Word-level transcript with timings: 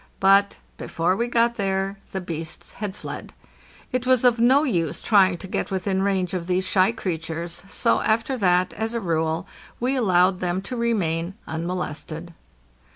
But 0.19 0.57
before 0.77 1.15
we 1.15 1.27
got 1.27 1.57
there 1.57 1.99
the 2.11 2.19
beasts 2.19 2.73
had 2.81 2.95
fled. 2.95 3.33
It 3.91 4.07
was 4.07 4.25
of 4.25 4.39
no 4.39 4.63
use 4.63 5.03
trying 5.03 5.37
to 5.37 5.47
get 5.47 5.69
within 5.69 6.01
range 6.01 6.33
of 6.33 6.47
these 6.47 6.65
shy 6.67 6.91
creatures, 6.91 7.61
so, 7.69 7.99
after 8.01 8.35
that, 8.35 8.73
as 8.73 8.95
a 8.95 8.99
rule, 8.99 9.45
we 9.79 9.95
allowed 9.95 10.39
them 10.39 10.59
to 10.63 10.75
remain 10.75 11.35
unmolested. 11.45 12.33